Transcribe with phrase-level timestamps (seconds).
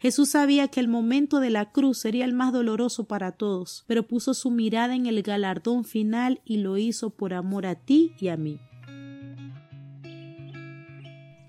[0.00, 4.06] Jesús sabía que el momento de la cruz sería el más doloroso para todos, pero
[4.06, 8.28] puso su mirada en el galardón final y lo hizo por amor a ti y
[8.28, 8.60] a mí.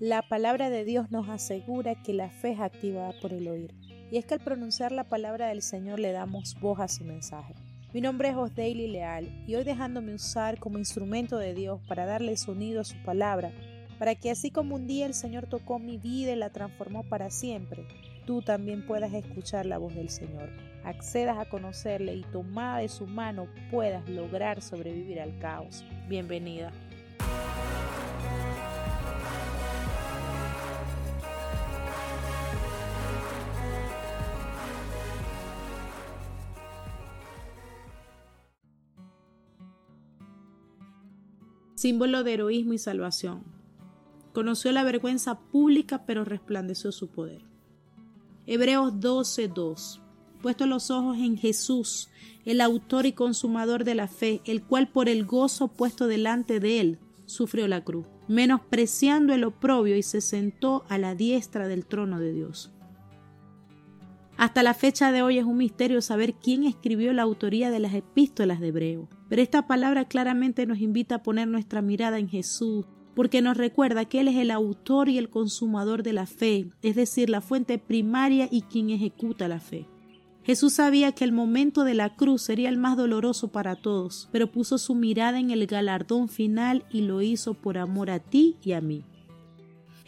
[0.00, 3.72] La palabra de Dios nos asegura que la fe es activada por el oír,
[4.10, 7.54] y es que al pronunciar la palabra del Señor le damos voz a su mensaje.
[7.92, 12.36] Mi nombre es Osdaily Leal y hoy dejándome usar como instrumento de Dios para darle
[12.36, 13.52] sonido a su palabra,
[14.00, 17.30] para que así como un día el Señor tocó mi vida y la transformó para
[17.30, 17.86] siempre,
[18.30, 20.50] tú también puedas escuchar la voz del Señor,
[20.84, 25.84] accedas a conocerle y tomada de su mano puedas lograr sobrevivir al caos.
[26.08, 26.70] Bienvenida.
[41.74, 43.42] símbolo de heroísmo y salvación.
[44.32, 47.49] Conoció la vergüenza pública, pero resplandeció su poder.
[48.52, 50.00] Hebreos 12:2.
[50.42, 52.10] Puesto los ojos en Jesús,
[52.44, 56.80] el autor y consumador de la fe, el cual por el gozo puesto delante de
[56.80, 62.18] él sufrió la cruz, menospreciando el oprobio y se sentó a la diestra del trono
[62.18, 62.72] de Dios.
[64.36, 67.94] Hasta la fecha de hoy es un misterio saber quién escribió la autoría de las
[67.94, 72.84] epístolas de Hebreo, pero esta palabra claramente nos invita a poner nuestra mirada en Jesús,
[73.14, 76.96] porque nos recuerda que Él es el autor y el consumador de la fe, es
[76.96, 79.86] decir, la fuente primaria y quien ejecuta la fe.
[80.42, 84.50] Jesús sabía que el momento de la cruz sería el más doloroso para todos, pero
[84.50, 88.72] puso su mirada en el galardón final y lo hizo por amor a ti y
[88.72, 89.04] a mí.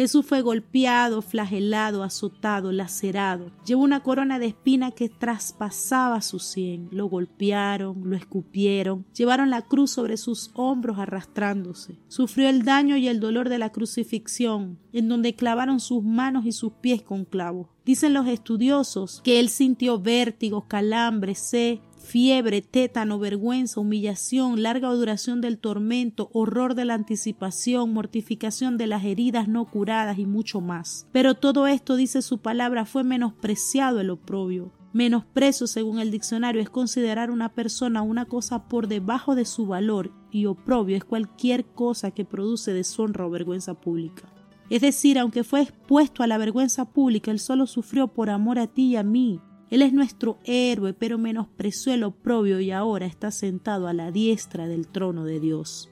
[0.00, 3.50] Jesús fue golpeado, flagelado, azotado, lacerado.
[3.66, 6.88] Llevó una corona de espina que traspasaba su sien.
[6.90, 11.98] Lo golpearon, lo escupieron, llevaron la cruz sobre sus hombros arrastrándose.
[12.08, 16.52] Sufrió el daño y el dolor de la crucifixión, en donde clavaron sus manos y
[16.52, 17.66] sus pies con clavos.
[17.84, 25.40] Dicen los estudiosos que él sintió vértigos, calambres, sed, fiebre, tétano, vergüenza, humillación, larga duración
[25.40, 31.06] del tormento, horror de la anticipación, mortificación de las heridas no curadas y mucho más.
[31.12, 34.72] Pero todo esto, dice su palabra, fue menospreciado el oprobio.
[34.92, 40.10] Menosprecio, según el diccionario, es considerar una persona una cosa por debajo de su valor
[40.32, 44.28] y oprobio es cualquier cosa que produce deshonra o vergüenza pública.
[44.68, 48.68] Es decir, aunque fue expuesto a la vergüenza pública, él solo sufrió por amor a
[48.68, 53.30] ti y a mí, él es nuestro héroe, pero menospreció el oprobio y ahora está
[53.30, 55.88] sentado a la diestra del trono de Dios.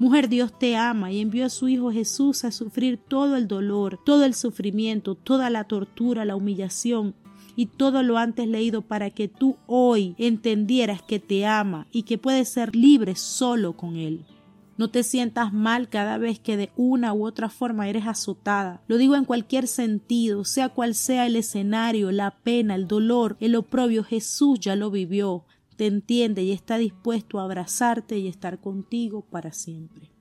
[0.00, 4.00] Mujer, Dios te ama y envió a su Hijo Jesús a sufrir todo el dolor,
[4.04, 7.14] todo el sufrimiento, toda la tortura, la humillación
[7.54, 12.18] y todo lo antes leído para que tú hoy entendieras que te ama y que
[12.18, 14.24] puedes ser libre solo con Él.
[14.80, 18.82] No te sientas mal cada vez que de una u otra forma eres azotada.
[18.88, 23.56] Lo digo en cualquier sentido, sea cual sea el escenario, la pena, el dolor, el
[23.56, 25.44] oprobio, Jesús ya lo vivió,
[25.76, 30.12] te entiende y está dispuesto a abrazarte y estar contigo para siempre.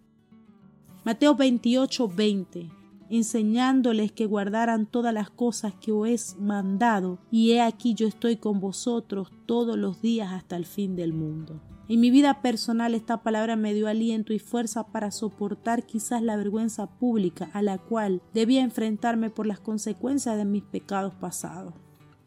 [1.05, 2.69] Mateo 28, 20
[3.09, 8.35] enseñándoles que guardaran todas las cosas que os he mandado, y he aquí yo estoy
[8.35, 11.61] con vosotros todos los días hasta el fin del mundo.
[11.89, 16.37] En mi vida personal esta palabra me dio aliento y fuerza para soportar quizás la
[16.37, 21.73] vergüenza pública a la cual debía enfrentarme por las consecuencias de mis pecados pasados,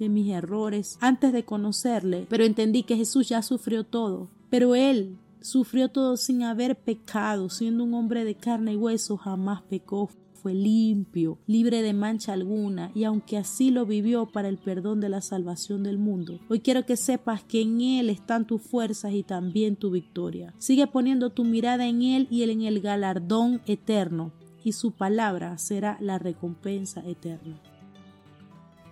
[0.01, 5.17] de mis errores, antes de conocerle, pero entendí que Jesús ya sufrió todo, pero Él
[5.43, 10.09] sufrió todo sin haber pecado, siendo un hombre de carne y hueso, jamás pecó
[10.43, 15.09] fue limpio, libre de mancha alguna, y aunque así lo vivió para el perdón de
[15.09, 19.23] la salvación del mundo, hoy quiero que sepas que en Él están tus fuerzas y
[19.23, 20.53] también tu victoria.
[20.59, 24.33] Sigue poniendo tu mirada en Él y en el galardón eterno,
[24.65, 27.61] y su palabra será la recompensa eterna.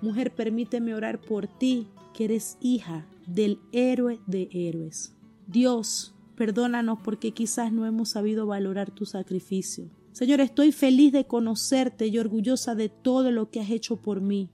[0.02, 5.14] Mujer, permíteme orar por ti, que eres hija del héroe de héroes.
[5.46, 9.90] Dios, perdónanos porque quizás no hemos sabido valorar tu sacrificio.
[10.12, 14.48] Señor, estoy feliz de conocerte y orgullosa de todo lo que has hecho por mí.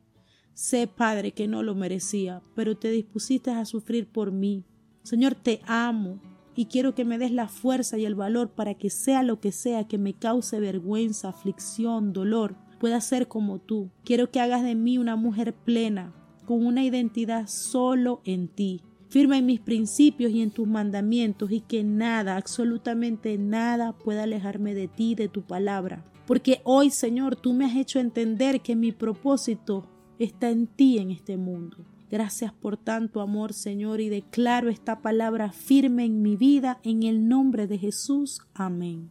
[0.53, 4.65] Sé, Padre, que no lo merecía, pero te dispusiste a sufrir por mí.
[5.05, 6.21] Señor, te amo
[6.57, 9.53] y quiero que me des la fuerza y el valor para que sea lo que
[9.53, 13.93] sea que me cause vergüenza, aflicción, dolor, pueda ser como tú.
[14.03, 16.13] Quiero que hagas de mí una mujer plena,
[16.47, 21.61] con una identidad solo en ti firma en mis principios y en tus mandamientos y
[21.61, 26.05] que nada, absolutamente nada pueda alejarme de ti, de tu palabra.
[26.27, 29.89] Porque hoy, Señor, tú me has hecho entender que mi propósito
[30.19, 31.79] está en ti en este mundo.
[32.11, 37.29] Gracias por tanto amor, Señor, y declaro esta palabra firme en mi vida en el
[37.29, 38.41] nombre de Jesús.
[38.55, 39.11] Amén.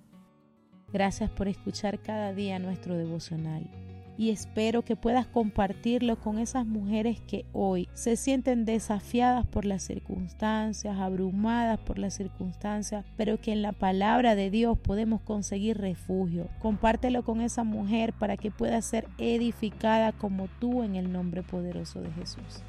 [0.94, 3.70] Gracias por escuchar cada día nuestro devocional.
[4.18, 9.84] Y espero que puedas compartirlo con esas mujeres que hoy se sienten desafiadas por las
[9.84, 16.48] circunstancias, abrumadas por las circunstancias, pero que en la palabra de Dios podemos conseguir refugio.
[16.60, 22.02] Compártelo con esa mujer para que pueda ser edificada como tú en el nombre poderoso
[22.02, 22.64] de Jesús.